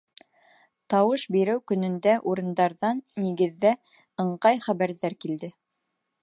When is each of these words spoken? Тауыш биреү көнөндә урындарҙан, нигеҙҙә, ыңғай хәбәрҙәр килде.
Тауыш 0.93 1.25
биреү 1.35 1.61
көнөндә 1.71 2.15
урындарҙан, 2.31 3.03
нигеҙҙә, 3.27 3.75
ыңғай 4.25 4.63
хәбәрҙәр 4.65 5.17
килде. 5.27 5.53